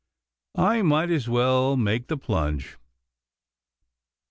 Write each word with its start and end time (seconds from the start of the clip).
I 0.57 0.81
might 0.81 1.11
as 1.11 1.29
well 1.29 1.77
make 1.77 2.07
the 2.07 2.17
plunge. 2.17 2.75